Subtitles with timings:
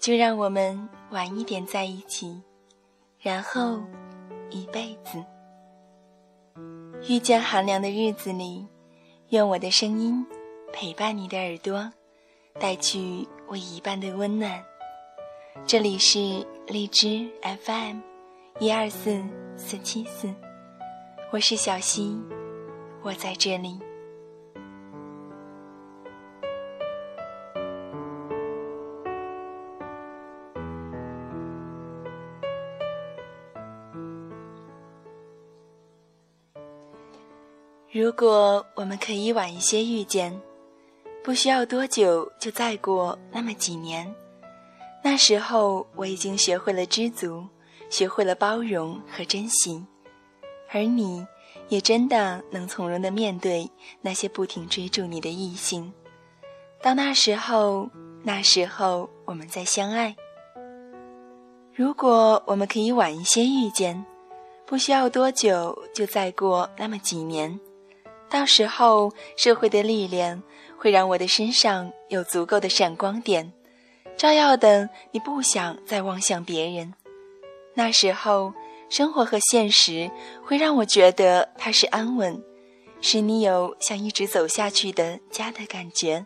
[0.00, 2.40] 就让我们晚一点在一起，
[3.20, 3.82] 然后
[4.48, 5.22] 一辈子。
[7.06, 8.66] 遇见寒凉的日子里，
[9.28, 10.26] 愿我的声音
[10.72, 11.92] 陪伴你的耳朵，
[12.58, 14.64] 带去我一半的温暖。
[15.66, 17.98] 这里是荔枝 FM，
[18.58, 19.22] 一二四
[19.58, 20.34] 四七四，
[21.30, 22.18] 我是小溪，
[23.02, 23.78] 我在这里。
[38.10, 40.36] 如果我们可以晚一些遇见，
[41.22, 44.12] 不需要多久就再过那么几年，
[45.00, 47.46] 那时候我已经学会了知足，
[47.88, 49.86] 学会了包容和珍惜，
[50.72, 51.24] 而你
[51.68, 55.92] 也真的能从容的面对那些不停追逐你的异性。
[56.82, 57.88] 到那时候，
[58.24, 60.16] 那时候我们再相爱。
[61.72, 64.04] 如果我们可以晚一些遇见，
[64.66, 67.58] 不需要多久就再过那么几年。
[68.30, 70.40] 到时候，社会的历练
[70.78, 73.52] 会让我的身上有足够的闪光点，
[74.16, 76.94] 照耀的你不想再望向别人。
[77.74, 78.54] 那时候，
[78.88, 80.10] 生活和现实
[80.44, 82.40] 会让我觉得它是安稳，
[83.00, 86.24] 使你有想一直走下去的家的感觉。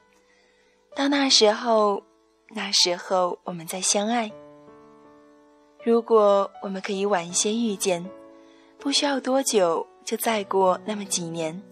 [0.95, 2.03] 到那时候，
[2.51, 4.31] 那时候我们再相爱。
[5.83, 8.09] 如果我们可以晚一些遇见，
[8.79, 11.63] 不需要多久就再过那么几年。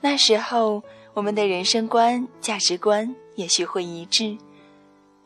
[0.00, 0.82] 那时候，
[1.14, 4.38] 我们的人生观、价值观也许会一致，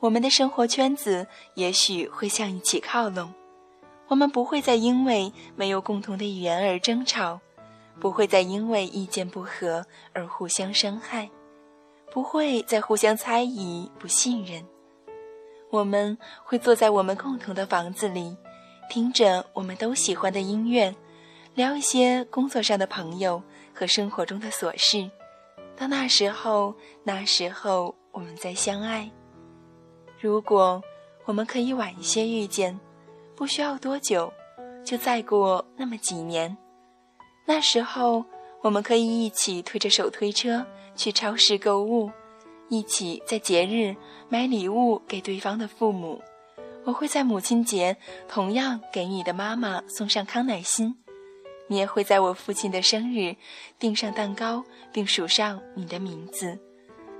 [0.00, 3.32] 我们的生活圈子也许会向一起靠拢。
[4.08, 7.40] 我们不会再因为没有共同的语言而争吵，
[8.00, 11.30] 不会再因为意见不合而互相伤害，
[12.10, 14.64] 不会再互相猜疑、不信任。
[15.70, 18.36] 我们会坐在我们共同的房子里，
[18.90, 20.94] 听着我们都喜欢的音乐，
[21.54, 23.42] 聊一些工作上的朋友。
[23.74, 25.10] 和生活中的琐事，
[25.78, 26.74] 到那时候，
[27.04, 29.10] 那时候我们再相爱。
[30.20, 30.82] 如果
[31.24, 32.78] 我们可以晚一些遇见，
[33.34, 34.30] 不需要多久，
[34.84, 36.54] 就再过那么几年。
[37.46, 38.22] 那时候，
[38.60, 40.64] 我们可以一起推着手推车
[40.94, 42.10] 去超市购物，
[42.68, 43.96] 一起在节日
[44.28, 46.20] 买礼物给对方的父母。
[46.84, 47.96] 我会在母亲节
[48.28, 51.01] 同样给你的妈妈送上康乃馨。
[51.72, 53.34] 你也会在我父亲的生日
[53.78, 54.62] 订上蛋糕，
[54.92, 56.58] 并署上你的名字。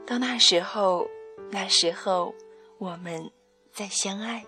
[0.07, 1.09] 到那时候，
[1.51, 2.35] 那时候，
[2.77, 3.31] 我们
[3.73, 4.45] 再相爱。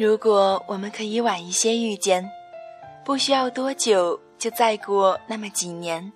[0.00, 2.26] 如果我们可以晚一些遇见，
[3.04, 6.10] 不需要多久就再过那么几年，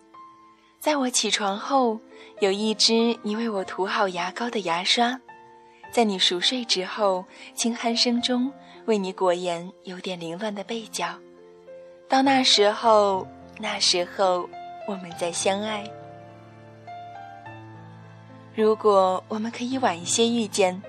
[0.81, 2.01] 在我起床后，
[2.41, 5.21] 有一支你为我涂好牙膏的牙刷，
[5.91, 8.51] 在你熟睡之后，轻鼾声中
[8.87, 11.09] 为你裹严有点凌乱的被角。
[12.09, 13.29] 到那时候，
[13.59, 14.49] 那时候
[14.89, 15.85] 我们再相爱。
[18.55, 20.83] 如果我们可以晚一些遇见，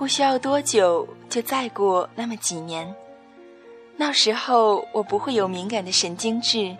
[0.00, 1.06] 不需要多久。
[1.28, 2.92] 就再过那么几年，
[3.98, 6.74] 那时候我不会有敏感的神经质，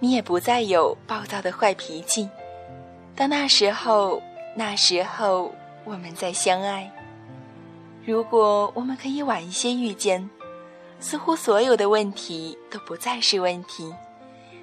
[0.00, 2.28] 你也不再有暴躁的坏脾气。
[3.14, 4.20] 到那时候，
[4.56, 5.54] 那时候
[5.84, 6.90] 我们再相爱。
[8.04, 10.28] 如果我们可以晚一些遇见，
[10.98, 13.94] 似乎所有的问题都不再是问题，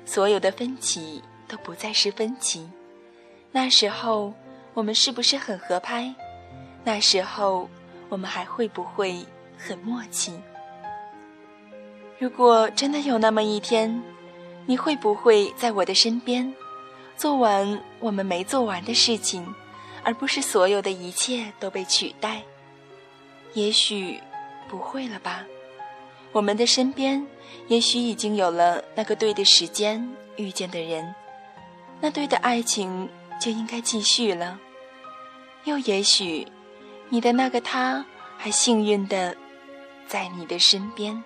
[0.05, 2.69] 所有的分歧都不再是分歧。
[3.49, 4.33] 那时候
[4.73, 6.13] 我们是不是很合拍？
[6.83, 7.69] 那时候。
[8.13, 9.25] 我们还会不会
[9.57, 10.33] 很默契？
[12.19, 14.03] 如果真的有那么一天，
[14.67, 16.53] 你会不会在我的身边，
[17.17, 19.51] 做完我们没做完的事情，
[20.03, 22.43] 而不是所有的一切都被取代？
[23.55, 24.21] 也许
[24.69, 25.43] 不会了吧。
[26.33, 27.25] 我们的身边，
[27.67, 31.15] 也许已经有了那个对的时间遇见的人，
[31.99, 33.09] 那对的爱情
[33.41, 34.59] 就应该继续了。
[35.63, 36.45] 又也许。
[37.09, 38.05] 你的那个他，
[38.37, 39.35] 还幸运的
[40.07, 41.23] 在你的身边。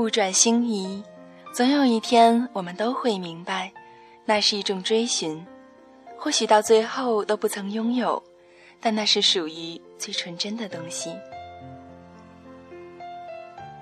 [0.00, 1.02] 物转星移，
[1.52, 3.70] 总有一天我们都会明白，
[4.24, 5.44] 那是一种追寻。
[6.16, 8.22] 或许到最后都不曾拥有，
[8.80, 11.14] 但那是属于最纯真的东西。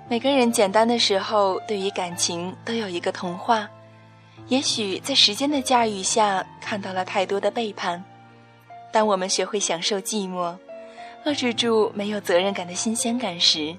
[0.09, 3.69] 每个人简单的时候，对于感情都有一个童话。
[4.49, 8.03] 也许在时间的驾驭下，看到了太多的背叛。
[8.91, 10.53] 当我们学会享受寂寞，
[11.25, 13.73] 遏制住没有责任感的新鲜感时，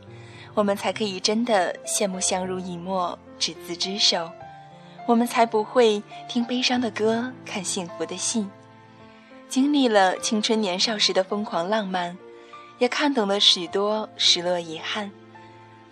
[0.55, 4.31] 我们才可以真的羡慕相濡以沫、执子之手。
[5.07, 8.47] 我们才不会听悲伤的歌，看幸福的戏。
[9.49, 12.17] 经历了青春年少时的疯狂浪漫，
[12.79, 15.11] 也看懂了许多失落遗憾。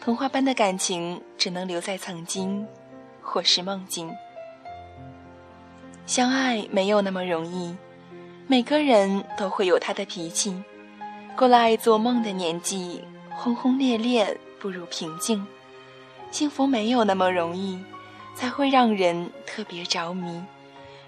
[0.00, 2.64] 童话般的感情，只能留在曾经，
[3.20, 4.08] 或是梦境。
[6.06, 7.76] 相爱没有那么容易，
[8.46, 10.62] 每个人都会有他的脾气。
[11.36, 13.02] 过了爱做梦的年纪，
[13.36, 15.46] 轰轰烈烈不如平静。
[16.30, 17.78] 幸福没有那么容易，
[18.34, 20.42] 才会让人特别着迷。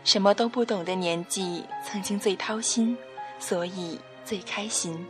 [0.05, 2.97] 什么都不懂的年纪，曾经最掏心，
[3.39, 5.07] 所以最开心。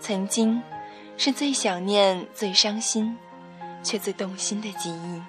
[0.00, 0.62] 曾经。
[1.18, 3.16] 是最想念、最伤心，
[3.82, 5.22] 却最动心的记忆。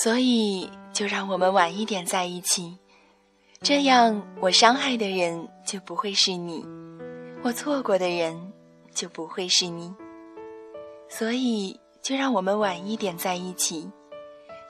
[0.00, 2.78] 所以，就让我们晚一点在一起，
[3.62, 6.64] 这样我伤害的人就不会是你，
[7.42, 8.52] 我错过的人
[8.94, 9.92] 就不会是你。
[11.08, 13.90] 所以，就让我们晚一点在一起，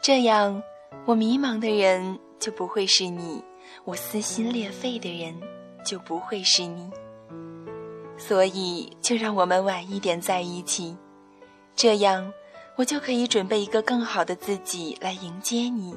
[0.00, 0.62] 这样
[1.04, 3.44] 我迷茫的人就不会是你，
[3.84, 5.38] 我撕心裂肺的人
[5.84, 6.90] 就不会是你。
[8.16, 10.96] 所以，就让我们晚一点在一起，
[11.76, 12.32] 这样。
[12.78, 15.96] 我就可以准备一个更好的自己来迎接你，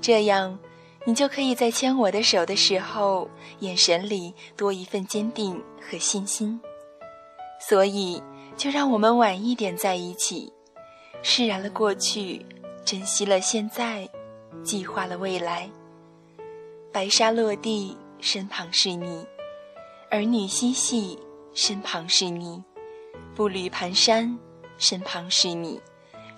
[0.00, 0.58] 这样，
[1.04, 6.58] 你就可以在牵我的手的时候，眼神里多一份坚定和信心。
[7.68, 8.22] 所以，
[8.56, 10.50] 就让我们晚一点在一起，
[11.22, 12.46] 释然了过去，
[12.82, 14.08] 珍惜了现在，
[14.64, 15.68] 计划了未来。
[16.90, 19.26] 白沙落地，身旁是你；
[20.10, 21.18] 儿女嬉戏，
[21.52, 22.64] 身旁是你；
[23.36, 24.38] 步履蹒跚，
[24.78, 25.78] 身旁是你。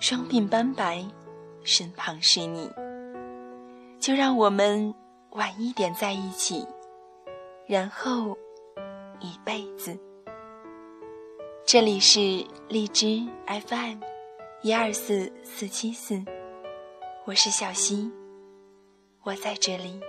[0.03, 1.01] 双鬓斑白，
[1.63, 2.69] 身旁是你，
[4.01, 4.93] 就让我们
[5.29, 6.67] 晚一点在一起，
[7.65, 8.37] 然后
[9.21, 9.97] 一辈子。
[11.65, 12.19] 这里是
[12.67, 13.99] 荔枝 FM，
[14.61, 16.21] 一二四四七四，
[17.23, 18.11] 我是小溪，
[19.21, 20.01] 我在这里。